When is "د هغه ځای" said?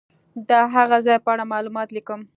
0.47-1.17